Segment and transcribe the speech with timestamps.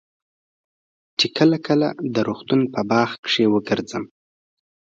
[1.19, 4.03] چې کله کله د روغتون په باغ کښې وګرځم.